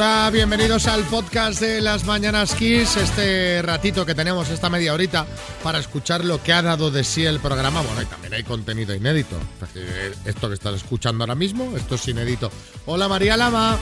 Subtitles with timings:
[0.00, 5.26] Hola, bienvenidos al podcast de las Mañanas Kiss, este ratito que tenemos, esta media horita,
[5.64, 7.82] para escuchar lo que ha dado de sí el programa.
[7.82, 9.34] Bueno, y también hay contenido inédito.
[10.24, 12.48] Esto que estás escuchando ahora mismo, esto es inédito.
[12.86, 13.76] Hola, María Lama.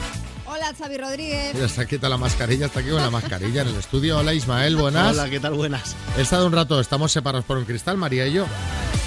[0.47, 1.53] Hola, Xavi Rodríguez.
[1.55, 4.17] Ya está quita la mascarilla, está aquí con la mascarilla en el estudio.
[4.17, 5.15] Hola, Ismael, buenas.
[5.15, 5.53] Hola, ¿qué tal?
[5.53, 5.95] Buenas.
[6.17, 8.47] He estado un rato, estamos separados por un cristal, María y yo.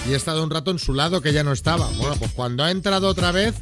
[0.09, 1.87] Y he estado un rato en su lado que ya no estaba.
[1.99, 3.55] Bueno, pues cuando ha entrado otra vez,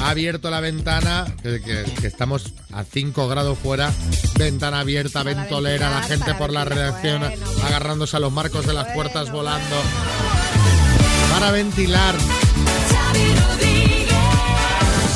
[0.00, 3.92] ha abierto la ventana, que, estamos a 5 grados fuera,
[4.38, 7.22] ventana abierta, ventolera, la gente por la redacción
[7.64, 9.76] agarrándose a los marcos de las puertas volando.
[11.32, 12.14] Para ventilar.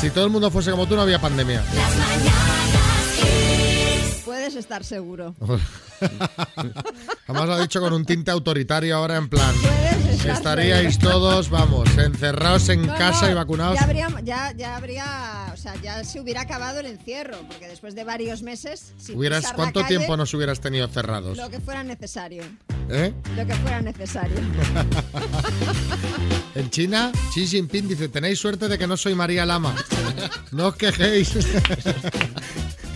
[0.01, 1.65] Si todo el mundo fuese como tú, no había pandemia.
[4.24, 5.35] Puedes estar seguro.
[7.27, 9.55] Además lo ha dicho con un tinte autoritario ahora en plan.
[10.33, 13.79] Estaríais todos, vamos, encerrados en casa y vacunados.
[13.79, 15.05] Ya habría, ya, ya habría,
[15.52, 18.93] o sea, ya se hubiera acabado el encierro, porque después de varios meses.
[19.15, 21.37] hubieras, ¿Cuánto tiempo nos hubieras tenido cerrados?
[21.37, 22.45] Lo que fuera necesario.
[22.91, 23.13] ¿Eh?
[23.37, 24.37] Lo que fuera necesario.
[26.54, 29.74] en China, Xi Jinping dice: Tenéis suerte de que no soy María Lama.
[30.52, 31.35] No os quejéis.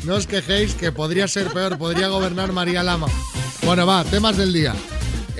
[0.04, 3.06] No os quejéis que podría ser peor, podría gobernar María Lama.
[3.62, 4.74] Bueno, va, temas del día.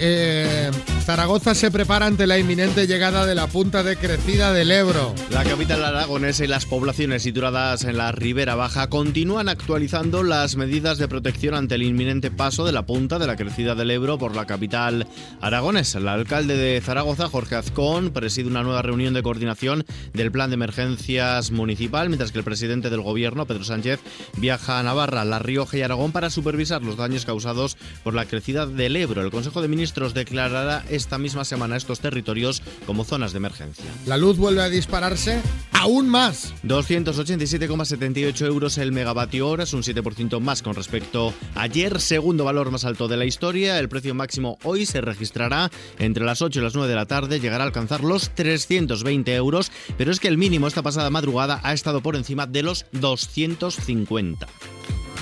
[0.03, 0.71] Eh,
[1.05, 5.15] Zaragoza se prepara ante la inminente llegada de la punta de crecida del Ebro.
[5.29, 10.97] La capital aragonesa y las poblaciones situadas en la Ribera Baja continúan actualizando las medidas
[10.97, 14.35] de protección ante el inminente paso de la punta de la crecida del Ebro por
[14.35, 15.07] la capital
[15.43, 15.99] aragonesa.
[15.99, 19.85] El alcalde de Zaragoza, Jorge Azcón, preside una nueva reunión de coordinación
[20.15, 24.01] del plan de emergencias municipal, mientras que el presidente del gobierno, Pedro Sánchez,
[24.39, 28.65] viaja a Navarra, La Rioja y Aragón para supervisar los daños causados por la crecida
[28.65, 29.21] del Ebro.
[29.23, 33.85] El Consejo de Ministros declarará esta misma semana estos territorios como zonas de emergencia.
[34.07, 35.41] La luz vuelve a dispararse
[35.73, 36.55] aún más.
[36.65, 42.71] 287,78 euros el megavatio hora, es un 7% más con respecto a ayer, segundo valor
[42.71, 43.79] más alto de la historia.
[43.79, 47.41] El precio máximo hoy se registrará entre las 8 y las 9 de la tarde,
[47.41, 51.73] llegará a alcanzar los 320 euros, pero es que el mínimo esta pasada madrugada ha
[51.73, 54.47] estado por encima de los 250.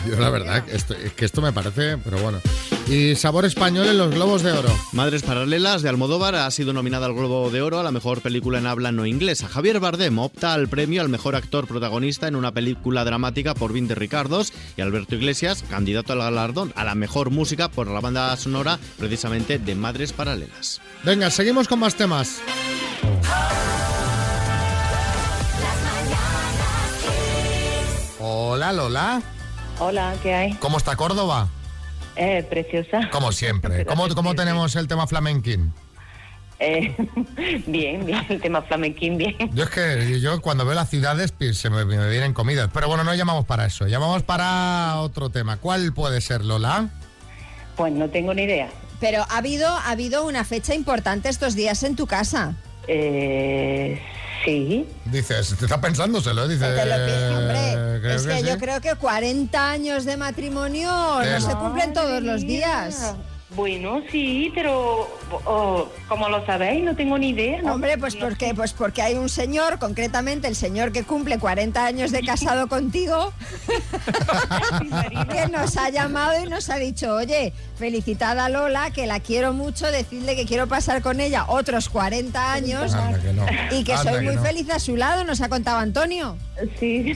[0.09, 2.41] Yo la verdad es que esto me parece, pero bueno.
[2.89, 4.75] Y sabor español en los Globos de Oro.
[4.93, 8.59] Madres Paralelas de Almodóvar ha sido nominada al Globo de Oro a la mejor película
[8.59, 9.49] en habla no inglesa.
[9.49, 13.95] Javier Bardem opta al premio al mejor actor protagonista en una película dramática por 20
[13.95, 18.79] Ricardos y Alberto Iglesias, candidato al galardón a la mejor música por la banda sonora
[18.99, 20.81] precisamente de Madres Paralelas.
[21.05, 22.41] Venga, seguimos con más temas.
[28.19, 29.23] Hola Lola.
[29.81, 30.55] Hola, ¿qué hay?
[30.55, 31.49] ¿Cómo está Córdoba?
[32.16, 33.09] Eh, preciosa.
[33.12, 33.84] Como siempre.
[33.87, 35.72] ¿Cómo, cómo tenemos el tema flamenquín?
[36.59, 36.97] Eh,
[37.66, 39.37] bien, bien, el tema flamenquín, bien.
[39.55, 43.15] Yo es que yo cuando veo las ciudades se me, vienen comidas, pero bueno, no
[43.15, 45.59] llamamos para eso, llamamos para otro tema.
[45.59, 46.88] ¿Cuál puede ser, Lola?
[47.77, 48.69] Pues no tengo ni idea.
[48.99, 52.56] Pero ha habido, ha habido una fecha importante estos días en tu casa.
[52.88, 54.03] Eh,
[54.44, 54.87] Sí.
[55.04, 56.66] Dices, te está pensándoselo, dice.
[56.66, 58.15] Te lo hombre.
[58.15, 63.15] Es que, yo creo que 40 años de matrimonio no se cumplen todos los días.
[63.59, 65.09] Bueno, sí, pero
[65.45, 67.61] oh, como lo sabéis, no tengo ni idea.
[67.65, 72.13] Hombre, pues porque, pues porque hay un señor, concretamente el señor que cumple 40 años
[72.13, 73.33] de casado contigo,
[75.29, 79.53] que nos ha llamado y nos ha dicho, oye, felicitada a Lola, que la quiero
[79.53, 82.97] mucho, decirle que quiero pasar con ella otros 40 años
[83.73, 86.37] y que soy muy feliz a su lado, nos ha contado Antonio.
[86.79, 87.13] Sí,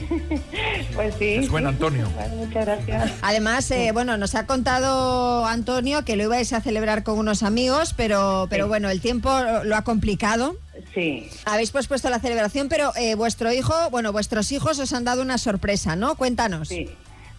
[0.95, 1.35] pues sí.
[1.35, 2.09] Es buen Antonio.
[2.35, 3.13] muchas gracias.
[3.21, 7.93] Además, eh, bueno, nos ha contado Antonio que lo ibais a celebrar con unos amigos,
[7.95, 9.29] pero, pero bueno, el tiempo
[9.63, 10.55] lo ha complicado.
[10.93, 11.29] Sí.
[11.45, 15.37] Habéis pospuesto la celebración, pero eh, vuestro hijo, bueno, vuestros hijos os han dado una
[15.37, 16.15] sorpresa, ¿no?
[16.15, 16.69] Cuéntanos.
[16.69, 16.89] Sí.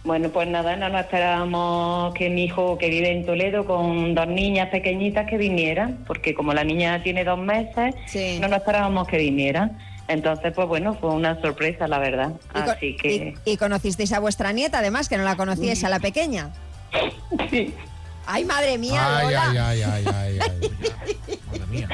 [0.05, 4.27] Bueno, pues nada, no nos esperábamos que mi hijo, que vive en Toledo, con dos
[4.27, 7.95] niñas pequeñitas, que vinieran, porque como la niña tiene dos meses,
[8.39, 9.77] no nos esperábamos que vinieran.
[10.07, 12.33] Entonces, pues bueno, fue una sorpresa, la verdad.
[12.53, 13.33] Así que...
[13.43, 16.51] Y, conocisteis a vuestra nieta, además, que no la conocíais a la pequeña.
[17.49, 17.73] Sí.
[18.25, 20.71] Ay, madre mía, ay, Ay, ay, ay, ay,
[21.47, 21.89] Madre mía.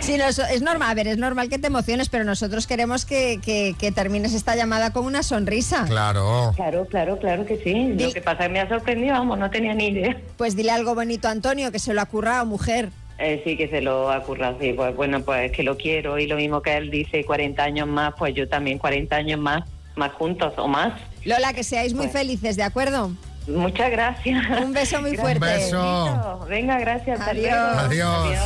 [0.00, 3.92] Sí, es normal, a ver, es normal que te emociones, pero nosotros queremos que, que,
[3.92, 5.84] termines esta llamada con una sonrisa.
[5.86, 6.52] Claro.
[6.54, 7.94] Claro, claro, claro que sí.
[7.98, 10.16] Lo que pasa es que me ha sorprendido, vamos, no tenía ni idea.
[10.36, 12.90] Pues dile algo bonito a Antonio, que se lo ha currado, mujer.
[13.18, 14.72] Eh, sí, que se lo ha currado, sí.
[14.72, 18.14] Pues bueno, pues que lo quiero y lo mismo que él dice, 40 años más,
[18.18, 19.64] pues yo también 40 años más,
[19.96, 20.92] más juntos o más.
[21.24, 23.10] Lola, que seáis muy pues felices, ¿de acuerdo?
[23.46, 24.46] Muchas gracias.
[24.62, 25.38] Un beso muy fuerte.
[25.38, 26.46] Un beso.
[26.48, 27.20] Venga, gracias.
[27.20, 27.78] Adiós.
[27.78, 28.38] Adiós.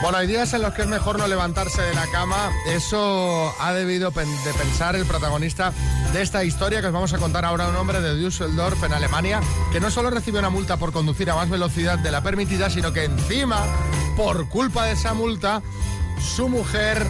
[0.00, 2.52] Bueno, hay días en los que es mejor no levantarse de la cama.
[2.68, 5.72] Eso ha debido de pensar el protagonista
[6.12, 7.68] de esta historia que os vamos a contar ahora.
[7.68, 9.40] Un hombre de Düsseldorf, en Alemania,
[9.72, 12.92] que no solo recibió una multa por conducir a más velocidad de la permitida, sino
[12.92, 13.60] que encima,
[14.16, 15.62] por culpa de esa multa,
[16.20, 17.04] su mujer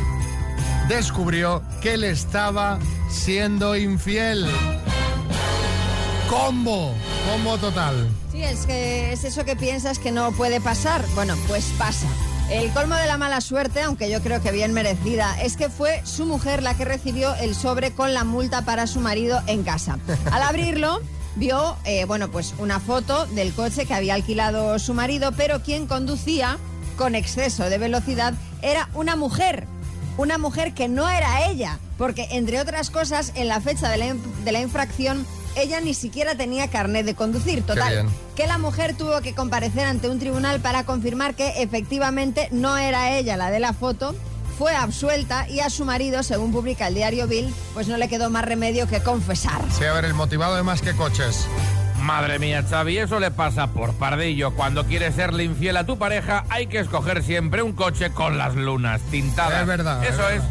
[0.88, 2.79] descubrió que le estaba
[3.11, 4.46] siendo infiel.
[6.29, 6.94] Combo,
[7.31, 8.08] combo total.
[8.32, 11.05] Sí, es que es eso que piensas que no puede pasar.
[11.14, 12.06] Bueno, pues pasa.
[12.50, 16.00] El colmo de la mala suerte, aunque yo creo que bien merecida, es que fue
[16.05, 19.99] su mujer la que recibió el sobre con la multa para su marido en casa.
[20.32, 21.00] Al abrirlo,
[21.37, 25.87] vio, eh, bueno, pues una foto del coche que había alquilado su marido, pero quien
[25.87, 26.56] conducía
[26.96, 28.32] con exceso de velocidad
[28.62, 29.67] era una mujer.
[30.19, 34.15] Una mujer que no era ella, porque entre otras cosas, en la fecha de la,
[34.44, 35.26] de la infracción
[35.56, 37.62] ella ni siquiera tenía carnet de conducir.
[37.62, 38.06] Total,
[38.37, 43.17] que la mujer tuvo que comparecer ante un tribunal para confirmar que efectivamente no era
[43.17, 44.15] ella la de la foto.
[44.59, 48.29] Fue absuelta y a su marido, según publica el diario Bill, pues no le quedó
[48.29, 49.62] más remedio que confesar.
[49.71, 51.47] Sí, a ver, el motivado de más que coches.
[52.09, 54.53] Madre mía, Xavi, eso le pasa por pardillo.
[54.53, 58.55] Cuando quieres serle infiel a tu pareja, hay que escoger siempre un coche con las
[58.55, 59.61] lunas tintadas.
[59.61, 60.03] Es verdad.
[60.03, 60.43] Eso es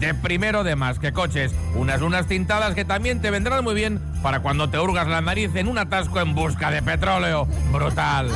[0.00, 1.54] de primero de más que coches.
[1.76, 5.54] Unas lunas tintadas que también te vendrán muy bien para cuando te hurgas la nariz
[5.54, 7.46] en un atasco en busca de petróleo.
[7.70, 8.28] Brutal.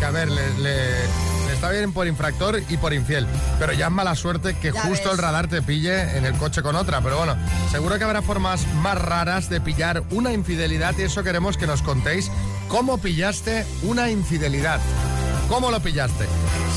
[0.00, 1.29] que a ver, le,
[1.60, 3.26] está bien por infractor y por infiel.
[3.58, 6.74] Pero ya es mala suerte que justo el radar te pille en el coche con
[6.74, 7.02] otra.
[7.02, 7.36] Pero bueno,
[7.70, 11.82] seguro que habrá formas más raras de pillar una infidelidad y eso queremos que nos
[11.82, 12.30] contéis
[12.68, 14.80] cómo pillaste una infidelidad.
[15.50, 16.24] ¿Cómo lo pillaste?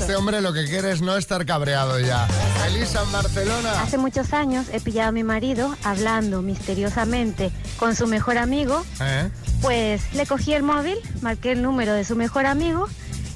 [0.00, 2.26] Este hombre lo que quiere es no estar cabreado ya.
[2.66, 3.82] Elisa en Barcelona.
[3.82, 8.84] Hace muchos años he pillado a mi marido hablando misteriosamente con su mejor amigo.
[9.00, 9.28] ¿Eh?
[9.62, 12.88] Pues le cogí el móvil, marqué el número de su mejor amigo.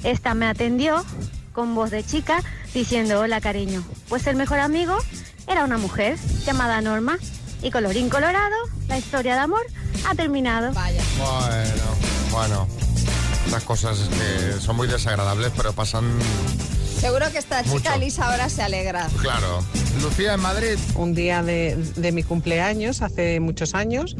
[0.03, 1.03] Esta me atendió
[1.53, 2.41] con voz de chica
[2.73, 3.83] diciendo hola cariño.
[4.09, 4.97] Pues el mejor amigo
[5.47, 7.17] era una mujer llamada Norma.
[7.63, 8.55] Y colorín colorado,
[8.87, 9.61] la historia de amor
[10.09, 10.73] ha terminado.
[10.73, 11.03] Vaya.
[11.17, 11.83] Bueno,
[12.31, 12.67] bueno.
[13.49, 16.05] Las cosas que son muy desagradables, pero pasan
[17.01, 19.09] Seguro que esta chica Lisa ahora se alegra.
[19.21, 19.65] Claro.
[20.03, 20.77] Lucía, en Madrid.
[20.93, 24.15] Un día de, mi cumpleaños, hace muchos años,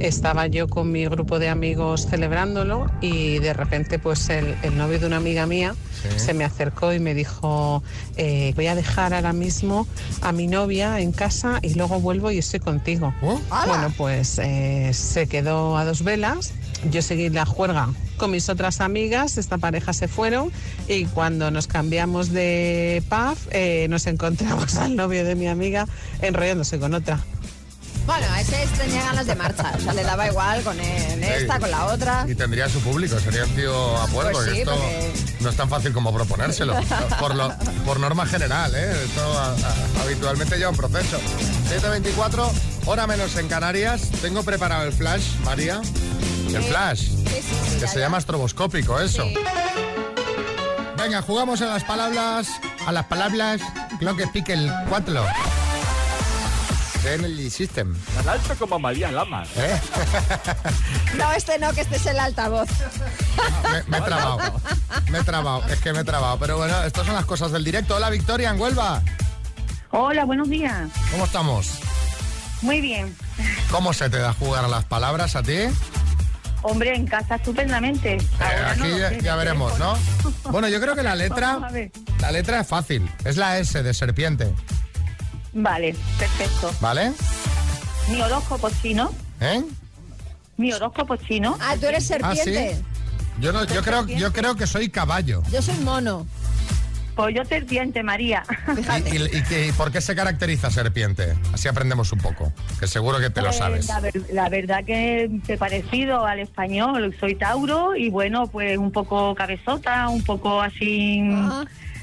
[0.00, 5.06] estaba yo con mi grupo de amigos celebrándolo y de repente pues el, novio de
[5.06, 5.76] una amiga mía
[6.16, 7.84] se me acercó y me dijo,
[8.16, 9.86] eh, voy a dejar ahora mismo
[10.20, 13.14] a mi novia en casa y luego vuelvo y estoy contigo.
[13.22, 13.40] ¿Oh?
[13.66, 16.52] Bueno, pues eh, se quedó a dos velas
[16.90, 20.50] yo seguí la juerga con mis otras amigas, esta pareja se fueron
[20.88, 25.86] y cuando nos cambiamos de pub eh, nos encontramos al novio de mi amiga
[26.20, 27.20] enrollándose con otra.
[28.08, 31.70] Bueno, a ese tenía ganas de marcha, o sea, le daba igual con esta, con
[31.70, 32.24] la otra.
[32.26, 34.32] Y tendría su público, sería un tío a puerto.
[34.32, 34.74] Pues esto
[35.40, 36.74] no es tan fácil como proponérselo,
[37.20, 37.52] por, lo,
[37.84, 38.92] por norma general, ¿eh?
[39.04, 39.54] Esto
[40.02, 41.20] habitualmente lleva un proceso.
[41.68, 42.50] 7.24,
[42.86, 44.10] hora menos en Canarias.
[44.22, 45.82] Tengo preparado el flash, María.
[46.54, 47.08] El flash.
[47.78, 49.24] que se llama estroboscópico, eso.
[50.96, 52.48] Venga, jugamos a las palabras.
[52.86, 53.60] A las palabras.
[53.98, 55.24] Creo que pique el 4.
[57.04, 57.96] En el system.
[58.16, 59.44] Tan alto como María Lama.
[59.56, 59.80] ¿Eh?
[61.16, 62.68] No, este no, que este es el altavoz.
[63.88, 64.60] Me, he trabado.
[65.10, 65.62] Me he trabado.
[65.68, 66.38] Es que me he trabado.
[66.38, 67.96] Pero bueno, estas son las cosas del directo.
[67.96, 69.02] Hola, Victoria, en Huelva.
[69.90, 70.88] Hola, buenos días.
[71.10, 71.70] ¿Cómo estamos?
[72.60, 73.16] Muy bien.
[73.70, 75.58] ¿Cómo se te da jugar a las palabras a ti?
[76.62, 78.14] Hombre, en casa estupendamente.
[78.16, 78.20] Eh,
[78.66, 79.96] aquí ya, veremos, ¿no?
[80.50, 81.58] Bueno, yo creo que la letra,
[82.20, 83.08] la letra es fácil.
[83.24, 84.52] Es la S de serpiente.
[85.52, 86.72] Vale, perfecto.
[86.80, 87.12] ¿Vale?
[88.08, 89.12] Mi horóscopo chino.
[89.40, 89.62] ¿Eh?
[90.56, 91.56] Mi horóscopo chino.
[91.60, 92.76] Ah, tú eres serpiente.
[92.76, 92.98] Ah,
[93.40, 95.42] yo no, yo creo, yo creo que soy caballo.
[95.52, 96.26] Yo soy mono.
[97.18, 98.44] Pues yo serpiente, María.
[99.12, 101.34] ¿Y, por qué se caracteriza serpiente?
[101.52, 103.88] Así aprendemos un poco, que seguro que te lo pues, sabes.
[104.30, 110.08] La, verdad que he parecido al español, soy Tauro y bueno, pues un poco cabezota,
[110.08, 111.28] un poco así,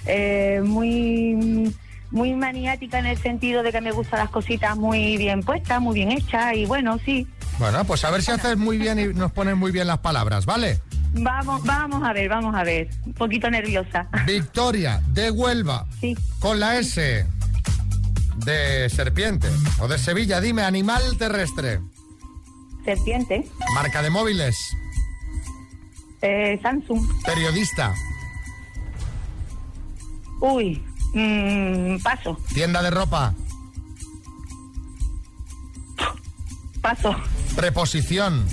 [0.05, 1.74] eh, muy
[2.12, 5.95] muy maniática en el sentido de que me gustan las cositas muy bien puestas, muy
[5.95, 7.25] bien hechas y bueno, sí.
[7.57, 10.45] Bueno, pues a ver si haces muy bien y nos pones muy bien las palabras,
[10.45, 10.81] ¿vale?
[11.17, 12.89] Vamos, vamos a ver, vamos a ver.
[13.05, 14.07] Un poquito nerviosa.
[14.25, 15.88] Victoria de Huelva.
[16.01, 16.15] Sí.
[16.39, 17.25] Con la S
[18.45, 19.48] de serpiente
[19.79, 20.41] o de Sevilla.
[20.41, 21.79] Dime, animal terrestre.
[22.84, 23.48] Serpiente.
[23.74, 24.57] Marca de móviles.
[26.22, 27.01] Eh, Samsung.
[27.24, 27.93] Periodista.
[30.41, 32.38] Uy, mmm, paso.
[32.53, 33.34] Tienda de ropa.
[36.81, 37.15] Paso.
[37.55, 38.45] Preposición.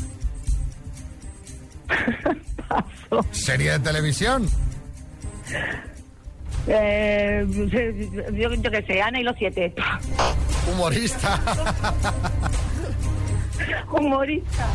[2.74, 3.26] paso.
[3.32, 4.48] Serie de televisión.
[6.66, 7.44] Eh,
[8.32, 9.74] yo, yo qué sé, Ana y los siete.
[10.70, 11.40] Humorista.
[13.90, 14.66] Humorista.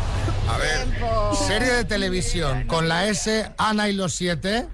[0.49, 0.87] A ver,
[1.35, 4.67] serie de televisión con la S, Ana y los siete.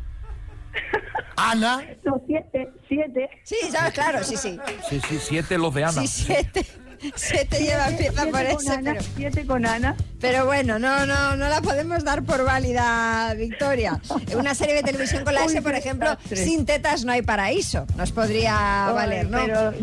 [1.36, 1.84] Ana.
[2.03, 3.30] Los siete, siete.
[3.44, 4.60] Sí, ya, claro, sí, sí.
[4.89, 6.01] Sí, sí, siete los de Ana.
[6.01, 6.65] Sí, siete.
[7.15, 8.74] Siete lleva pieza por eso.
[8.83, 9.95] pero, siete con Ana.
[10.19, 14.00] Pero bueno, no, no, no la podemos dar por válida, Victoria.
[14.38, 17.86] Una serie de televisión con la S, por ejemplo, sin tetas no hay paraíso.
[17.98, 19.39] Nos podría valer, ¿no?
[19.45, 19.74] Pero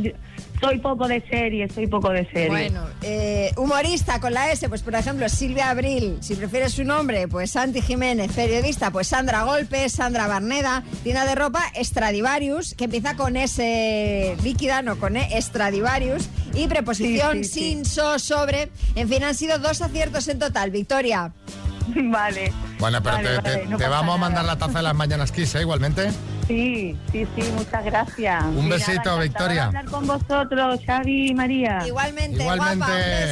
[0.61, 2.49] soy poco de serie, soy poco de serie.
[2.49, 7.29] Bueno, eh, humorista con la S, pues por ejemplo Silvia Abril, si prefieres su nombre,
[7.29, 13.17] pues Santi Jiménez, periodista, pues Sandra Golpes, Sandra Barneda, tienda de ropa Stradivarius, que empieza
[13.17, 18.71] con S líquida, no con E, Stradivarius, y preposición sin, so, sobre.
[18.95, 21.33] En fin, han sido dos aciertos en total, Victoria.
[21.95, 22.52] Vale.
[22.80, 25.60] Bueno, pero te, vamos a mandar la taza de las mañanas Kiss, ¿eh?
[25.60, 26.10] Igualmente.
[26.49, 28.42] Sí, sí, sí, muchas gracias.
[28.42, 29.66] Un besito, Victoria.
[29.66, 31.87] hablar con vosotros, Xavi y María.
[31.87, 32.87] Igualmente, Igualmente.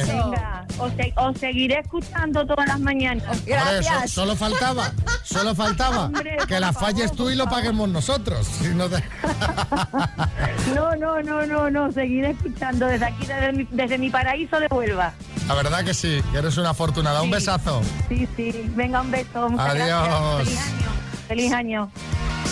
[0.05, 3.45] Venga, os, seguiré escuchando todas las mañanas.
[3.45, 4.11] Gracias.
[4.11, 4.91] solo faltaba,
[5.23, 6.11] solo faltaba
[6.47, 8.47] que la falles tú y lo paguemos nosotros.
[10.75, 13.27] no, no, no, no, no, seguiré escuchando desde aquí,
[13.71, 15.13] desde mi, paraíso de Huelva.
[15.49, 17.23] La verdad que sí, que eres una afortunada.
[17.23, 17.81] Un besazo.
[18.07, 18.71] Sí, sí.
[18.75, 19.49] Venga, un beso.
[19.49, 20.47] Muchas Adiós.
[20.47, 20.87] Feliz año.
[21.27, 21.91] Feliz año.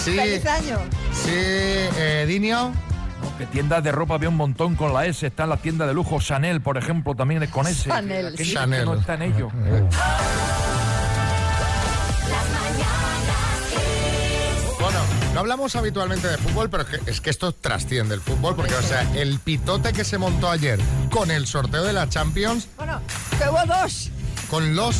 [0.03, 0.79] ¡Feliz año!
[1.13, 2.71] Sí, eh, Dinio.
[3.37, 5.27] que tiendas de ropa había un montón con la S.
[5.27, 7.87] Está en la tienda de lujo Chanel, por ejemplo, también es con S.
[7.87, 8.35] Chanel.
[8.35, 8.85] Chanel.
[8.85, 9.51] no está en ello.
[15.37, 18.73] No hablamos habitualmente de fútbol, pero es que, es que esto trasciende el fútbol, porque,
[18.73, 20.79] o sea, el pitote que se montó ayer
[21.11, 22.67] con el sorteo de la Champions.
[22.75, 22.99] Bueno,
[23.37, 24.09] que hubo dos
[24.49, 24.95] con los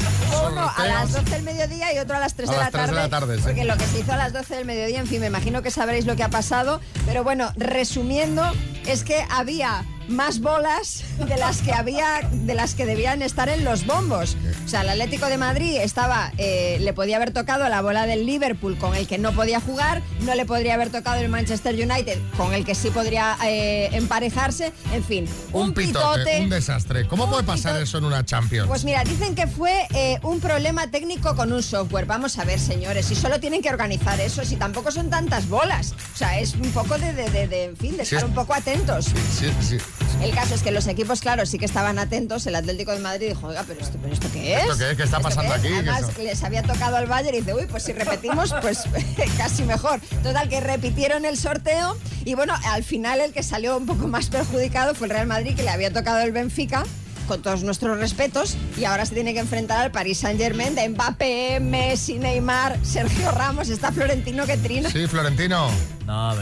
[0.48, 2.70] Uno a las 12 del mediodía y otro a las 3, de, la
[3.10, 5.64] tarde, Porque lo que se hizo a las 12 del mediodía, en fin, me imagino
[5.64, 6.82] que sabréis lo que ha pasado.
[7.08, 8.44] Pero bueno, resumiendo,
[8.86, 13.64] es que había más bolas de las que había, de las que debían estar en
[13.64, 14.38] los bombos.
[14.66, 18.26] O sea, el Atlético de Madrid estaba, eh, le podía haber tocado la bola del
[18.26, 22.20] Liverpool con el que no podía jugar, no le podría haber tocado el Manchester United
[22.36, 24.72] con el que sí podría eh, emparejarse.
[24.94, 27.08] En fin, un, pitote, un desastre.
[27.08, 28.68] ¿Cómo puede pasar eso en una Champions?
[28.68, 32.06] Pues mira, dicen que fue eh, un problema técnico con un software.
[32.06, 35.94] Vamos a ver, señores, si solo tienen que organizar eso, si tampoco son tantas bolas.
[36.14, 39.06] O sea, es un poco de, de, en fin, de estar un poco atentos.
[39.06, 39.78] Sí, sí,
[40.22, 42.46] el caso es que los equipos, claro, sí que estaban atentos.
[42.48, 44.64] El Atlético de Madrid dijo, oiga, pero esto, ¿esto qué es?
[44.64, 45.68] ¿Esto qué, ¿Qué está pasando aquí?
[45.68, 48.84] Además, les había tocado al Bayern y dice, uy, pues si repetimos, pues
[49.38, 50.00] casi mejor.
[50.24, 54.30] Total, que repitieron el sorteo y bueno, al final el que salió un poco más
[54.30, 56.84] perjudicado fue el Real Madrid, que le había tocado el Benfica
[57.28, 60.90] con todos nuestros respetos, y ahora se tiene que enfrentar al Paris Saint Germain de
[60.90, 64.90] Mbappé, Messi, Neymar, Sergio Ramos, está Florentino que trina.
[64.90, 65.70] Sí, Florentino.
[66.06, 66.34] No,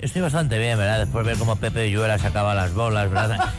[0.00, 1.00] estoy bastante bien, ¿verdad?
[1.00, 3.52] Después de ver cómo Pepe Lluela sacaba las bolas, ¿verdad?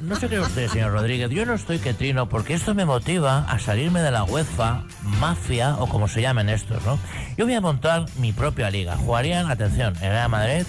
[0.00, 1.30] no sé qué usted, señor Rodríguez.
[1.30, 5.76] Yo no estoy que trino porque esto me motiva a salirme de la UEFA, mafia
[5.76, 6.98] o como se llamen estos, ¿no?
[7.36, 8.96] Yo voy a montar mi propia liga.
[8.96, 10.64] Jugarían, atención, el Real Madrid,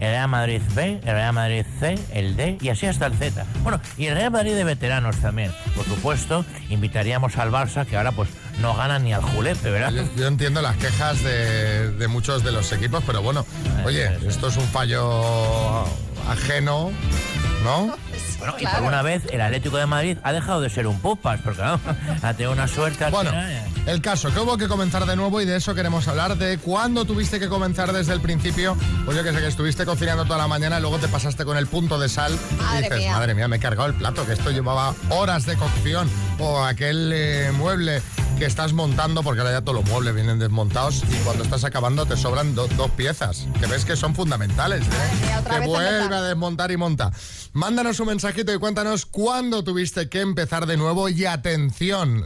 [0.00, 3.44] el Real Madrid B, el Real Madrid C, el D y así hasta el Z.
[3.62, 5.52] Bueno, y el Real Madrid de veteranos también.
[5.76, 8.30] Por supuesto, invitaríamos al Barça, que ahora pues
[8.60, 9.92] no gana ni al julepe, ¿verdad?
[10.16, 13.44] Yo, entiendo las quejas de, muchos de los equipos, pero bueno,
[13.84, 15.84] oye, esto es un fallo
[16.28, 16.90] ajeno,
[17.62, 17.94] ¿no?
[18.40, 21.42] Bueno, y por una vez el Atlético de Madrid ha dejado de ser un pupas,
[21.42, 21.78] porque ¿no?
[22.22, 25.46] ha tenido una suerte bueno, final, El caso, que hubo que comenzar de nuevo y
[25.46, 28.76] de eso queremos hablar, de cuándo tuviste que comenzar desde el principio.
[29.04, 31.56] Pues yo que sé que estuviste cocinando toda la mañana y luego te pasaste con
[31.56, 33.12] el punto de sal madre y dices, mía.
[33.14, 36.08] madre mía, me he cargado el plato, que esto llevaba horas de cocción.
[36.38, 38.00] O aquel eh, mueble
[38.38, 42.06] que estás montando, porque ahora ya todos los muebles vienen desmontados y cuando estás acabando
[42.06, 44.82] te sobran dos piezas, que ves que son fundamentales.
[44.86, 45.50] ¿eh?
[45.50, 47.10] que vuelve a desmontar y monta.
[47.54, 52.24] Mándanos un mensajito y cuéntanos cuándo tuviste que empezar de nuevo y atención.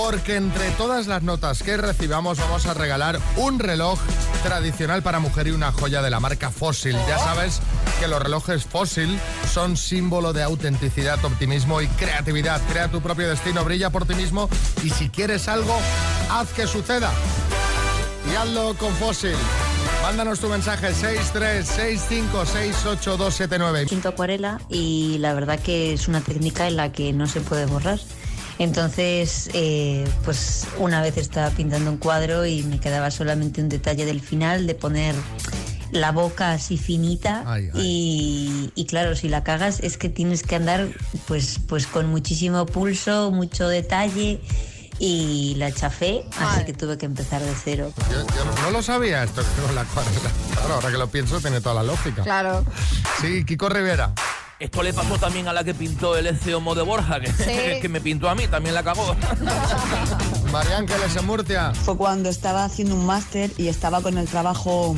[0.00, 3.98] Porque entre todas las notas que recibamos vamos a regalar un reloj
[4.44, 6.96] tradicional para mujer y una joya de la marca Fossil.
[7.08, 7.60] Ya sabes
[7.98, 9.18] que los relojes Fossil
[9.52, 12.60] son símbolo de autenticidad, optimismo y creatividad.
[12.70, 14.48] Crea tu propio destino, brilla por ti mismo
[14.84, 15.76] y si quieres algo,
[16.30, 17.10] haz que suceda.
[18.32, 19.34] Y hazlo con Fossil.
[20.02, 23.88] Mándanos tu mensaje 636568279.
[23.88, 27.66] Pinto acuarela y la verdad que es una técnica en la que no se puede
[27.66, 27.98] borrar.
[28.58, 34.04] Entonces, eh, pues una vez estaba pintando un cuadro y me quedaba solamente un detalle
[34.04, 35.14] del final de poner
[35.92, 37.44] la boca así finita.
[37.74, 40.88] Y, claro si la cagas es que tienes que andar
[41.26, 44.40] pues pues con muchísimo pulso mucho detalle.
[45.00, 47.92] Y la chafé así que tuve que empezar de cero.
[48.10, 48.24] Yo,
[48.62, 52.24] no lo sabía esto que la claro ahora que lo pienso tiene toda la lógica.
[52.24, 52.64] Claro.
[53.20, 54.12] Sí Kiko Rivera
[54.60, 58.00] esto le pasó también a la que pintó el Homo de Borja, que, que me
[58.00, 59.14] pintó a mí, también la cagó.
[60.52, 61.72] María Ángeles en Murcia.
[61.74, 64.96] Fue cuando estaba haciendo un máster y estaba con el trabajo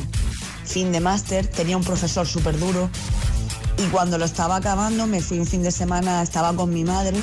[0.65, 2.89] fin de máster, tenía un profesor súper duro
[3.77, 7.17] y cuando lo estaba acabando me fui un fin de semana, estaba con mi madre,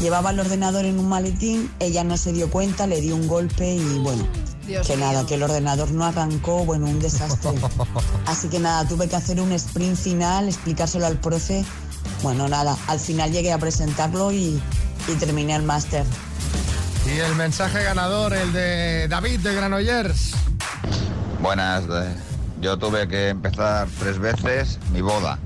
[0.00, 3.74] llevaba el ordenador en un maletín, ella no se dio cuenta, le dio un golpe
[3.74, 4.26] y bueno,
[4.66, 7.52] que nada, que el ordenador no arrancó, bueno, un desastre.
[8.26, 11.64] Así que nada, tuve que hacer un sprint final, explicárselo al profe.
[12.22, 14.60] Bueno, nada, al final llegué a presentarlo y,
[15.20, 16.04] terminé el máster.
[17.06, 20.32] Y el mensaje ganador, el de David de Granollers.
[21.40, 21.84] Buenas,
[22.60, 25.38] yo tuve que empezar tres veces mi boda.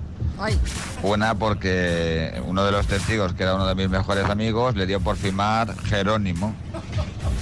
[1.03, 5.01] Una porque uno de los testigos, que era uno de mis mejores amigos, le dio
[5.01, 6.55] por firmar Jerónimo.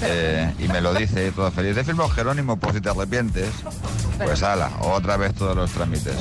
[0.02, 1.74] Eh, y me lo dice y todo feliz.
[1.74, 3.50] De firmo Jerónimo por si te arrepientes.
[4.18, 6.14] Pues ala, otra vez todos los trámites.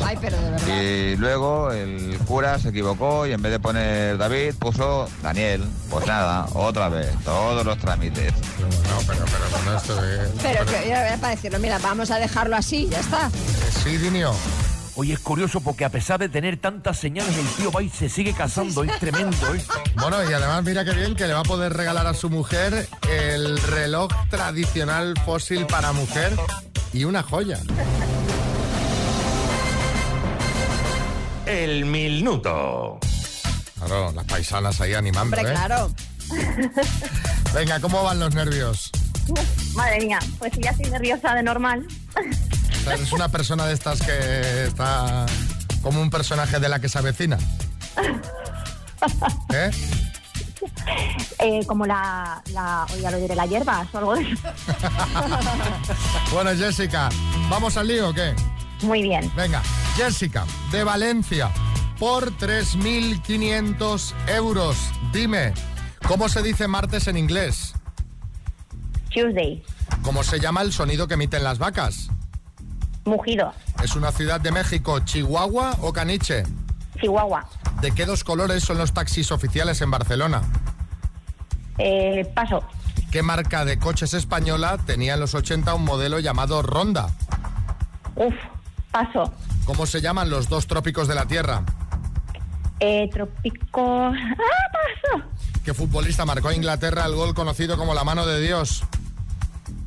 [0.68, 5.64] Y luego el cura se equivocó y en vez de poner David puso Daniel.
[5.90, 8.34] Pues nada, otra vez, todos los trámites.
[8.60, 10.00] No, pero, pero, esto
[10.42, 13.30] Pero, que, para decirlo, mira, vamos a dejarlo así, ya está.
[13.84, 14.34] Sí, Dinio.
[15.00, 18.10] Oye, es curioso porque a pesar de tener tantas señales, el tío va y se
[18.10, 19.64] sigue casando, es tremendo, ¿eh?
[19.94, 22.90] Bueno, y además mira qué bien que le va a poder regalar a su mujer
[23.08, 26.34] el reloj tradicional fósil para mujer
[26.94, 27.60] y una joya.
[31.46, 33.00] El minuto.
[33.78, 35.54] Claro, las paisanas ahí animando, Hombre, ¿eh?
[35.54, 35.92] claro.
[37.54, 38.90] Venga, ¿cómo van los nervios?
[39.76, 41.86] Madre mía, pues ya estoy nerviosa de normal.
[42.94, 45.26] Es una persona de estas que está
[45.82, 47.38] como un personaje de la que se avecina.
[49.54, 49.72] ¿Eh?
[51.40, 54.42] Eh, como la, la, ya lo diré, la hierba o algo de eso.
[56.34, 57.10] bueno, Jessica,
[57.50, 58.34] ¿vamos al lío o qué?
[58.82, 59.32] Muy bien.
[59.36, 59.62] Venga,
[59.96, 61.52] Jessica, de Valencia,
[62.00, 64.78] por 3.500 euros.
[65.14, 65.54] Dime,
[66.08, 67.74] ¿cómo se dice martes en inglés?
[69.14, 69.64] Tuesday.
[70.02, 72.10] ¿Cómo se llama el sonido que emiten las vacas?
[73.08, 73.54] Mugido.
[73.84, 76.44] ¿Es una ciudad de México, Chihuahua o Caniche?
[77.00, 77.48] Chihuahua.
[77.82, 80.42] ¿De qué dos colores son los taxis oficiales en Barcelona?
[81.78, 82.64] Eh, paso.
[83.12, 87.08] ¿Qué marca de coches española tenía en los 80 un modelo llamado Ronda?
[88.16, 88.34] Uf,
[88.92, 89.32] paso.
[89.66, 91.64] ¿Cómo se llaman los dos trópicos de la Tierra?
[92.80, 93.82] Eh, trópico...
[94.14, 94.14] ¡Ah,
[94.72, 95.24] paso!
[95.64, 98.84] ¿Qué futbolista marcó a Inglaterra el gol conocido como la mano de Dios?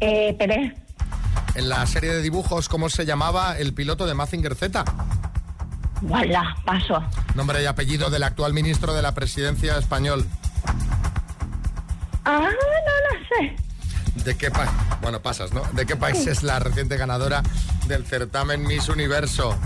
[0.01, 0.75] Eh, Pelé
[1.55, 4.85] en la serie de dibujos cómo se llamaba el piloto de Mazinger Z.
[6.03, 7.03] Voilà, paso.
[7.35, 10.27] Nombre y apellido del actual ministro de la presidencia español.
[12.25, 13.57] Ah, no lo sé.
[14.25, 14.71] ¿De qué país?
[15.03, 15.63] Bueno, pasas, ¿no?
[15.73, 17.43] ¿De qué país es la reciente ganadora
[17.87, 19.57] del certamen Miss Universo?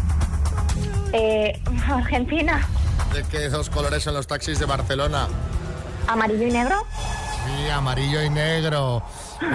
[1.12, 2.66] Eh, Argentina.
[3.12, 5.28] ¿De qué dos colores son los taxis de Barcelona?
[6.08, 6.84] Amarillo y negro.
[7.46, 9.02] Sí, amarillo y negro.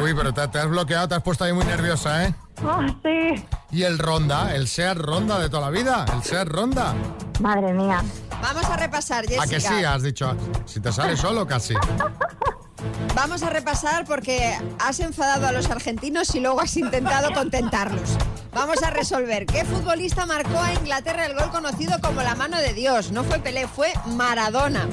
[0.02, 2.36] Uy, pero te, has bloqueado, te has puesto ahí muy nerviosa, ¿eh?
[2.64, 3.44] Ah, sí.
[3.72, 4.56] ¿Y el Ronda?
[4.56, 6.06] ¿El Seat Ronda de toda la vida?
[6.14, 6.94] ¿El Seat Ronda?
[7.42, 8.04] Madre mía.
[8.42, 9.44] Vamos a repasar, Jessica.
[9.44, 9.84] ¿A que sí?
[9.84, 11.74] Has dicho, si te sale solo casi.
[13.16, 18.18] Vamos a repasar porque has enfadado a los argentinos y luego has intentado contentarlos.
[18.60, 19.46] Vamos a resolver.
[19.46, 23.10] ¿Qué futbolista marcó a Inglaterra el gol conocido como la mano de Dios?
[23.10, 24.86] No fue Pelé, fue Maradona.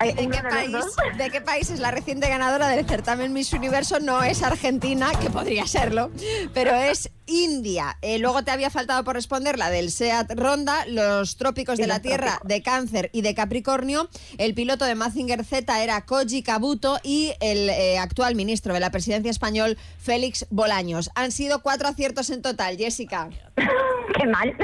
[0.00, 0.84] ¿De qué, país,
[1.16, 4.00] ¿De qué país es la reciente ganadora del certamen Miss Universo?
[4.00, 6.10] No es Argentina, que podría serlo,
[6.52, 7.96] pero es India.
[8.02, 12.00] Eh, luego te había faltado por responder la del SEAT Ronda, los trópicos de la
[12.00, 14.08] Tierra de Cáncer y de Capricornio.
[14.38, 18.90] El piloto de Mazinger Z era Koji Kabuto y el eh, actual ministro de la
[18.90, 21.10] presidencia español, Félix Bolaños.
[21.14, 23.28] Han sido cuatro aciertos en total, Jessica.
[24.18, 24.54] Qué mal.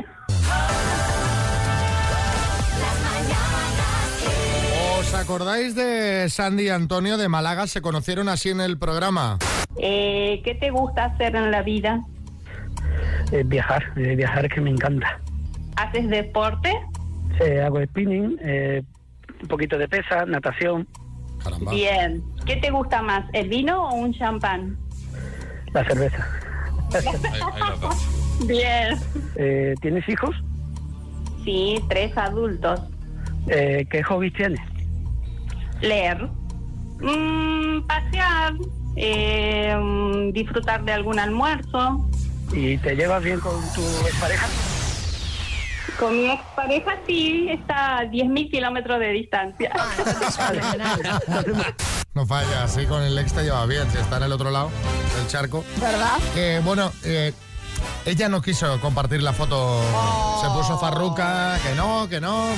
[4.98, 7.66] ¿Os acordáis de Sandy y Antonio de Málaga?
[7.66, 9.38] ¿Se conocieron así en el programa?
[9.78, 12.02] Eh, ¿Qué te gusta hacer en la vida?
[13.32, 15.18] Eh, viajar, eh, viajar que me encanta.
[15.76, 16.70] ¿Haces deporte?
[17.38, 18.82] Sí, hago spinning, eh,
[19.40, 20.86] un poquito de pesa, natación.
[21.70, 22.22] Bien.
[22.44, 24.76] ¿Qué te gusta más, el vino o un champán?
[25.72, 26.26] La cerveza.
[28.46, 28.98] Bien.
[29.36, 30.36] Eh, ¿Tienes hijos?
[31.44, 32.80] Sí, tres adultos.
[33.48, 34.60] Eh, ¿Qué hobbies tienes?
[35.80, 36.28] Leer.
[37.00, 38.52] Mm, pasear.
[38.96, 42.06] eh, mm, disfrutar de algún almuerzo.
[42.52, 43.82] ¿Y te llevas bien con tu
[44.20, 44.46] pareja?
[45.98, 49.72] Con mi expareja sí, está a 10.000 kilómetros de distancia.
[52.14, 54.70] No falla, así con el ex te lleva bien, si está en el otro lado
[55.16, 55.64] del charco.
[55.80, 56.18] ¿Verdad?
[56.34, 57.32] Que bueno, eh,
[58.04, 59.80] ella no quiso compartir la foto,
[60.42, 62.48] se puso farruca, que no, que no.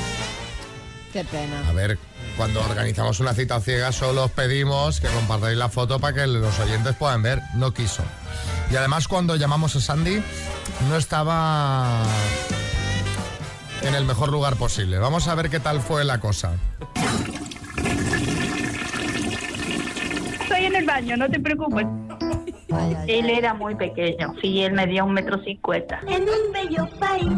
[1.12, 1.68] Qué pena.
[1.68, 1.96] A ver,
[2.36, 6.58] cuando organizamos una cita ciega solo os pedimos que compartáis la foto para que los
[6.58, 8.02] oyentes puedan ver, no quiso.
[8.70, 10.22] Y además cuando llamamos a Sandy
[10.88, 12.02] no estaba
[13.82, 14.98] en el mejor lugar posible.
[14.98, 16.52] Vamos a ver qué tal fue la cosa.
[20.40, 21.86] Estoy en el baño, no te preocupes.
[23.06, 26.00] Él era muy pequeño, sí, él medía un metro cincuenta.
[26.08, 27.30] En un bello país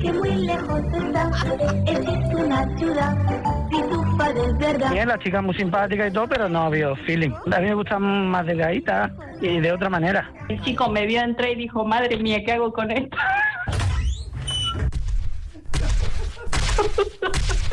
[0.00, 1.30] que muy lejos está,
[1.86, 3.16] existe una ciudad,
[3.70, 4.92] es verdad.
[4.92, 7.30] Bien, la chica es muy simpática y todo, pero no había feeling.
[7.52, 10.30] A mí me gustan más delgaditas y de otra manera.
[10.48, 13.16] El chico me vio entrar y dijo, madre mía, ¿qué hago con esto?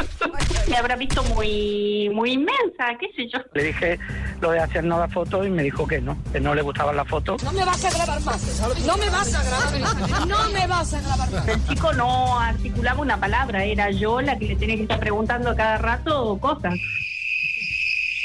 [0.72, 3.40] me habrá visto muy muy inmensa, qué sé yo.
[3.54, 4.00] Le dije
[4.40, 7.08] lo de hacernos la foto y me dijo que no, que no le gustaban las
[7.08, 7.44] fotos.
[7.44, 8.62] No me vas a grabar más.
[8.86, 10.28] No me vas a grabar.
[10.28, 11.48] No me vas a grabar más.
[11.48, 15.54] El chico no articulaba una palabra, era yo la que le tenía que estar preguntando
[15.56, 16.76] cada rato cosas.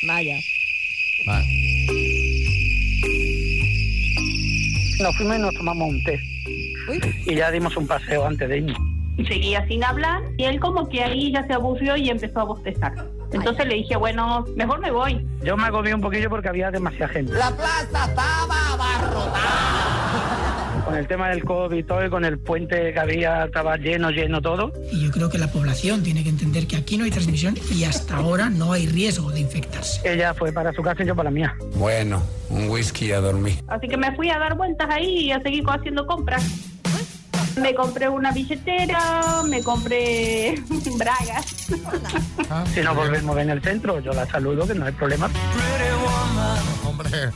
[0.06, 0.36] Vaya.
[5.00, 6.20] Nos fuimos y nos tomamos un té.
[7.26, 8.95] Y ya dimos un paseo antes de irnos.
[9.24, 12.92] Seguía sin hablar y él como que ahí ya se aburrió y empezó a bostezar.
[13.32, 15.26] Entonces le dije, bueno, mejor me voy.
[15.42, 17.32] Yo me agobié un poquillo porque había demasiada gente.
[17.32, 19.86] La plaza estaba abarrotada.
[20.84, 24.10] Con el tema del COVID y todo, y con el puente que había, estaba lleno,
[24.10, 24.72] lleno todo.
[24.92, 27.82] Y yo creo que la población tiene que entender que aquí no hay transmisión y
[27.82, 30.08] hasta ahora no hay riesgo de infectarse.
[30.08, 31.56] Ella fue para su casa y yo para la mía.
[31.74, 33.56] Bueno, un whisky a dormir.
[33.66, 36.75] Así que me fui a dar vueltas ahí y a seguir haciendo compras.
[37.56, 40.54] Me compré una billetera, me compré
[40.96, 41.46] bragas.
[42.74, 45.28] Si nos volvemos en el centro, yo la saludo, que no hay problema.
[46.84, 47.30] Hombre,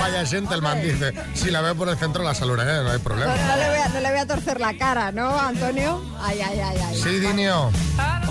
[0.00, 1.12] vaya gentleman, dice.
[1.34, 3.34] Si la veo por el centro, la saludaré, no hay No, problema.
[3.36, 6.00] no le voy a, no le voy a torcer la cara, ¿no, Antonio?
[6.20, 6.96] Ay, ay, ay, ay.
[6.96, 7.70] Sí, Dinio.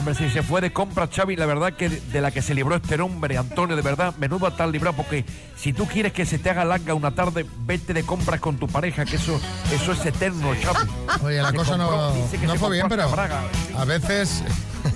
[0.09, 2.75] Hombre, si se fue de compras, Xavi, la verdad que de, la que se libró
[2.75, 5.23] este hombre, Antonio, de verdad, menudo estar librado, porque
[5.55, 8.67] si tú quieres que se te haga larga una tarde, vete de compras con tu
[8.67, 9.39] pareja, que eso,
[9.71, 10.89] eso es eterno, Xavi.
[11.23, 13.43] Oye, la Se cosa no, compró- no fue bien, pero braga.
[13.77, 14.41] a veces,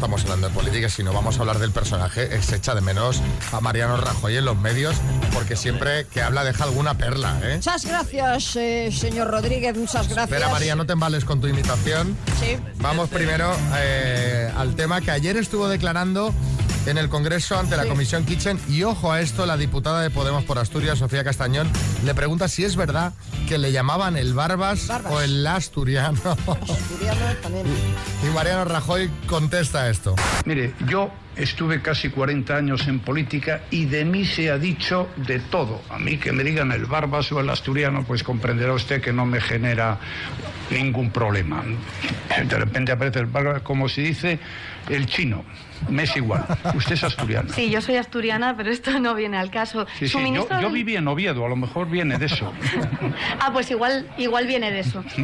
[0.00, 2.34] estamos hablando de política, sino vamos a hablar del personaje.
[2.34, 3.20] Eh, Se echa de menos
[3.52, 4.96] a Mariano Rajoy en los medios,
[5.34, 7.56] porque siempre que habla deja alguna perla, ¿eh?
[7.56, 10.30] Muchas gracias, eh, señor Rodríguez, muchas gracias.
[10.32, 12.16] Espera, María, no te embales con tu imitación.
[12.40, 12.56] Sí.
[12.78, 16.32] Vamos primero eh, al tema que ayer estuvo declarando
[16.86, 18.58] en el Congreso ante la Comisión Kitchen.
[18.68, 21.68] Y ojo a esto, la diputada de Podemos por Asturias, Sofía Castañón,
[22.04, 23.12] le pregunta si es verdad
[23.48, 25.12] que le llamaban el Barbas, Barbas.
[25.12, 26.18] o el Asturiano.
[26.46, 27.66] Asturiano también.
[28.22, 30.14] y Mariano Rajoy contesta esto.
[30.44, 35.38] Mire, yo estuve casi 40 años en política y de mí se ha dicho de
[35.38, 35.80] todo.
[35.90, 39.26] A mí que me digan el barbas o el asturiano, pues comprenderá usted que no
[39.26, 39.98] me genera
[40.70, 41.62] ningún problema.
[42.44, 44.38] De repente aparece el barbas, como se dice,
[44.88, 45.44] el chino.
[45.88, 46.44] Me es igual.
[46.74, 47.52] Usted es asturiano.
[47.54, 49.86] Sí, yo soy asturiana, pero esto no viene al caso.
[49.98, 52.52] Sí, sí, yo, yo viví en Oviedo, a lo mejor viene de eso.
[53.40, 55.02] ah, pues igual, igual viene de eso.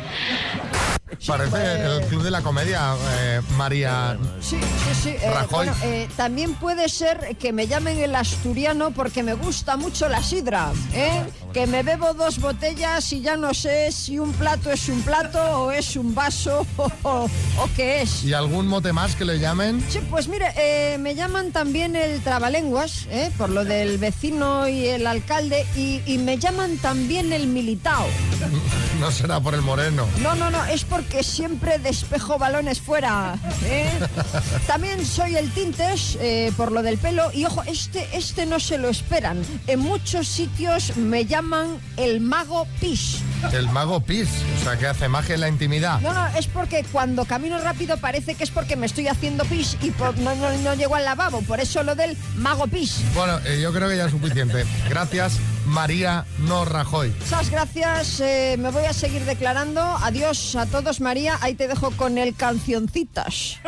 [1.26, 5.08] Parece el club de la comedia, eh, María Sí, sí, sí.
[5.10, 5.48] eh, Rajoy.
[5.66, 10.22] bueno, eh, también puede ser que me llamen el asturiano porque me gusta mucho la
[10.22, 11.22] sidra, ¿eh?
[11.52, 15.40] Que me bebo dos botellas y ya no sé si un plato es un plato
[15.62, 16.90] o es un vaso o,
[17.24, 17.28] o
[17.76, 18.24] qué es.
[18.24, 19.84] ¿Y algún mote más que le llamen?
[19.88, 20.52] Sí, pues mire,
[20.98, 23.30] me llaman también el trabalenguas, ¿eh?
[23.38, 28.06] por lo del vecino y el alcalde, y, y me llaman también el militao.
[29.00, 30.06] No será por el moreno.
[30.22, 33.36] No, no, no, es porque siempre despejo balones fuera.
[33.64, 33.90] ¿eh?
[34.66, 38.78] También soy el tintes eh, por lo del pelo y ojo, este, este no se
[38.78, 39.42] lo esperan.
[39.66, 43.18] En muchos sitios me llaman el mago pis.
[43.52, 44.28] El mago Pis,
[44.60, 46.00] o sea, que hace magia en la intimidad.
[46.00, 49.76] No, no, es porque cuando camino rápido parece que es porque me estoy haciendo pis
[49.82, 51.42] y por- no, no, no llego al lavabo.
[51.42, 53.00] Por eso lo del mago pis.
[53.14, 54.64] Bueno, eh, yo creo que ya es suficiente.
[54.88, 55.34] Gracias,
[55.66, 57.12] María No Rajoy.
[57.20, 59.80] Muchas gracias, eh, me voy a seguir declarando.
[59.82, 61.38] Adiós a todos, María.
[61.40, 63.58] Ahí te dejo con el cancioncitas.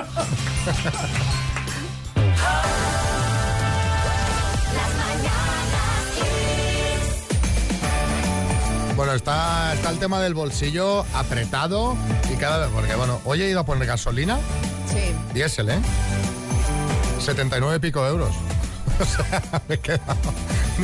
[8.97, 11.97] Bueno, está, está el tema del bolsillo apretado
[12.33, 14.39] y cada vez, porque bueno, hoy he ido a poner gasolina,
[14.93, 15.15] Sí.
[15.35, 15.79] diésel, ¿eh?
[17.21, 18.35] 79 y pico euros.
[19.01, 20.17] O sea, me he quedado,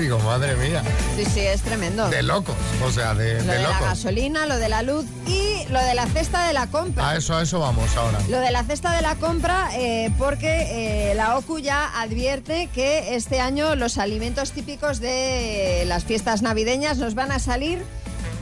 [0.01, 0.83] digo, madre mía,
[1.17, 2.09] Sí, sí, es tremendo.
[2.09, 2.55] de locos,
[2.85, 5.95] o sea, de, Lo de de la gasolina, lo de la luz y lo de
[5.95, 7.11] la cesta de la compra.
[7.11, 8.19] A eso, a eso vamos ahora.
[8.29, 13.15] Lo de la cesta de la compra, eh, porque eh, la OCU ya advierte que
[13.15, 17.83] este año los alimentos típicos de las fiestas navideñas nos van a salir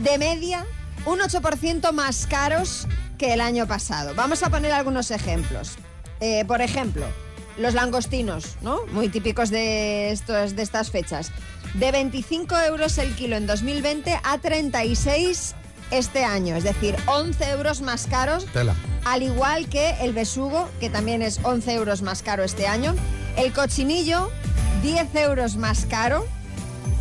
[0.02, 0.64] de media
[1.04, 2.86] un 8% más caros
[3.18, 4.14] que el año pasado.
[4.14, 5.72] Vamos a poner algunos ejemplos.
[6.20, 7.04] Eh, por ejemplo,
[7.58, 8.80] los langostinos, ¿no?
[8.92, 11.32] Muy típicos de, estos, de estas fechas.
[11.74, 15.54] De 25 euros el kilo en 2020 a 36
[15.90, 18.74] este año, es decir, 11 euros más caros Tela.
[19.04, 22.94] al igual que el besugo, que también es 11 euros más caro este año.
[23.36, 24.30] El cochinillo,
[24.82, 26.26] 10 euros más caro.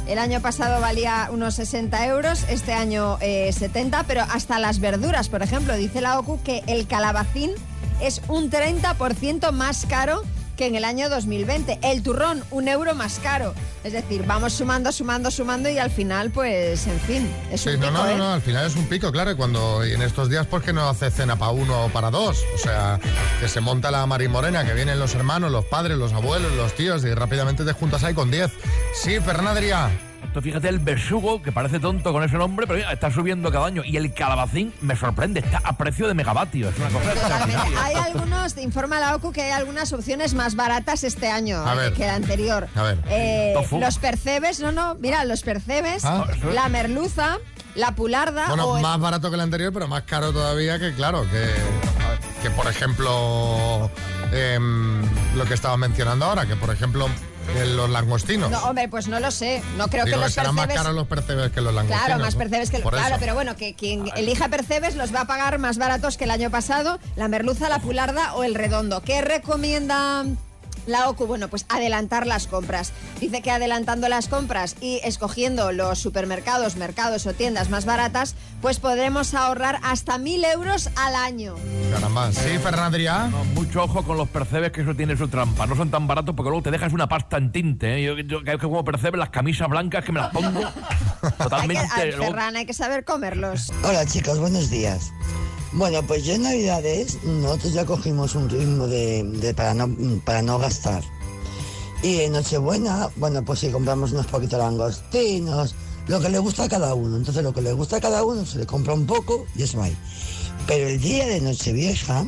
[0.07, 5.29] El año pasado valía unos 60 euros, este año eh, 70, pero hasta las verduras,
[5.29, 7.51] por ejemplo, dice la OCU que el calabacín
[8.01, 10.23] es un 30% más caro
[10.61, 11.79] que en el año 2020.
[11.81, 13.55] El turrón, un euro más caro.
[13.83, 17.79] Es decir, vamos sumando, sumando, sumando y al final, pues, en fin, es Sí, un
[17.79, 18.15] no, pico, no, no, ¿eh?
[18.15, 20.71] no, al final es un pico, claro, y cuando y en estos días, pues que
[20.71, 22.43] no hace cena para uno o para dos.
[22.53, 22.99] O sea,
[23.39, 27.03] que se monta la marimorena, que vienen los hermanos, los padres, los abuelos, los tíos,
[27.05, 28.51] y rápidamente te juntas ahí con 10.
[29.01, 29.89] Sí, Fernandria.
[30.33, 33.65] Tú fíjate el besugo, que parece tonto con ese nombre, pero mira, está subiendo cada
[33.65, 33.83] año.
[33.83, 36.69] Y el calabacín me sorprende, está a precio de megavatio.
[36.69, 37.83] Es una cosa extraordinaria.
[37.83, 41.75] Hay algunos, te informa la OCU que hay algunas opciones más baratas este año A
[41.75, 41.91] ver.
[41.93, 42.69] que el anterior.
[42.75, 42.97] A ver.
[43.09, 46.25] Eh, los percebes, no, no, mira, los percebes, Ah.
[46.53, 47.37] la merluza,
[47.75, 50.93] la pularda Bueno, o el- más barato que el anterior, pero más caro todavía que,
[50.93, 51.45] claro, que,
[52.41, 53.91] que por ejemplo,
[54.31, 55.01] em,
[55.35, 57.07] lo que estaba mencionando ahora, que por ejemplo,
[57.55, 58.49] eh, los langostinos.
[58.51, 59.61] No, hombre, pues no lo sé.
[59.77, 62.05] No creo Digo que los serán más caros los percebes que los langostinos.
[62.05, 62.79] Claro, más percebes que...
[62.79, 63.17] Por Claro, eso.
[63.19, 66.49] pero bueno, que quien elija percebes los va a pagar más baratos que el año
[66.51, 69.01] pasado, la merluza, la pularda o el redondo.
[69.01, 70.25] ¿Qué recomienda
[70.91, 71.25] la OCU?
[71.27, 72.91] Bueno, pues adelantar las compras.
[73.19, 78.79] Dice que adelantando las compras y escogiendo los supermercados, mercados o tiendas más baratas, pues
[78.79, 81.55] podremos ahorrar hasta mil euros al año.
[81.91, 82.31] Caramba.
[82.31, 83.27] Sí, Fernandria.
[83.27, 85.65] No, mucho ojo con los percebes, que eso tiene su trampa.
[85.65, 87.95] No son tan baratos porque luego te dejas una pasta en tinte.
[87.97, 88.03] ¿eh?
[88.03, 90.59] Yo, yo que como percebes las camisas blancas que me las pongo
[91.21, 91.87] Hay que, totalmente.
[91.95, 93.71] ay, luego- Ferran, hay que saber comerlos.
[93.83, 95.11] Hola chicos, buenos días.
[95.73, 99.89] Bueno, pues yo en Navidades nosotros ya cogimos un ritmo de, de para, no,
[100.25, 101.03] para no gastar.
[102.03, 105.75] Y en Nochebuena, bueno, pues sí, compramos unos poquitos langostinos,
[106.07, 107.15] lo que le gusta a cada uno.
[107.15, 109.81] Entonces lo que le gusta a cada uno se le compra un poco y eso
[109.81, 109.95] hay.
[110.67, 112.25] Pero el día de Nochevieja,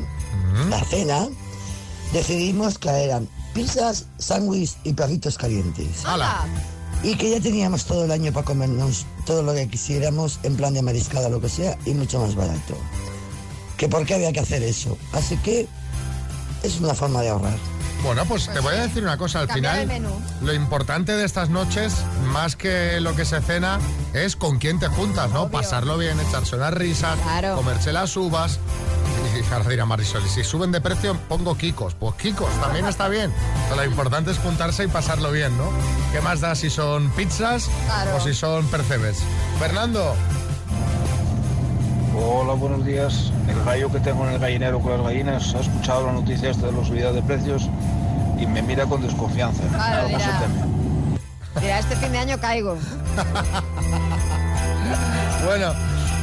[0.69, 1.27] la cena,
[2.13, 6.05] decidimos que eran pizzas, sándwiches y perritos calientes.
[7.03, 10.73] Y que ya teníamos todo el año para comernos todo lo que quisiéramos, en plan
[10.73, 12.77] de mariscada, lo que sea, y mucho más barato.
[13.83, 14.97] Que por qué había que hacer eso.
[15.11, 15.67] Así que
[16.63, 17.57] es una forma de ahorrar.
[18.01, 19.89] Bueno, pues te voy a decir una cosa, al final
[20.41, 21.93] lo importante de estas noches,
[22.27, 23.79] más que lo que se cena,
[24.13, 25.49] es con quién te juntas, ¿no?
[25.49, 27.19] Pasarlo bien, echarse unas risas,
[27.55, 28.57] comerse las uvas.
[29.37, 31.93] Y Claro, dirá Marisol, y si suben de precio pongo Kikos.
[31.95, 33.33] Pues Kikos también está bien.
[33.67, 35.69] Pero lo importante es juntarse y pasarlo bien, ¿no?
[36.13, 38.15] ¿Qué más da si son pizzas Claro.
[38.15, 39.17] o si son percebes?
[39.59, 40.15] Fernando.
[42.15, 43.31] Hola, buenos días.
[43.47, 46.67] El gallo que tengo en el gallinero con las gallinas ha escuchado la noticia esta
[46.67, 47.69] de la subida de precios
[48.39, 49.63] y me mira con desconfianza.
[49.71, 50.39] Claro, Algo se dirá.
[50.39, 50.73] teme.
[51.61, 52.77] Mira, este fin de año caigo.
[55.45, 55.73] Bueno,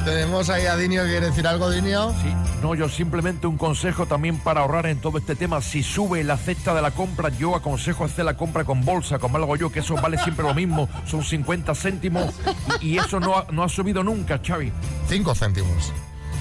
[0.07, 2.11] tenemos ahí a Dinio que quiere decir algo, Dinio.
[2.23, 5.61] Sí, no, yo simplemente un consejo también para ahorrar en todo este tema.
[5.63, 9.37] Si sube la cesta de la compra, yo aconsejo hacer la compra con bolsa, como
[9.39, 10.89] hago yo, que eso vale siempre lo mismo.
[11.07, 12.35] Son 50 céntimos
[12.81, 14.73] y, y eso no ha, no ha subido nunca, Xavi.
[15.09, 15.93] 5 céntimos.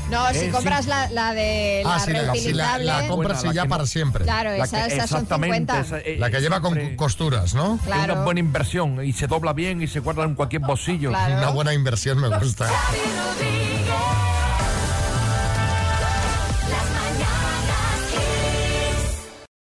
[0.09, 0.89] No, si Eh, compras sí.
[0.89, 4.23] la, la de la ah, sí, la, sí, la- compras Bueno, y ya para siempre.
[4.23, 5.79] Claro, La esas, que- esas son exactamente, 50.
[5.81, 7.75] esa- eh, La que lleva con costuras, ¿no?
[7.75, 8.13] Es Claro.
[8.15, 11.09] una buena inversión y se dobla bien y se guarda en cualquier bolsillo.
[11.09, 11.37] Claro.
[11.37, 12.67] Una buena inversión me gusta.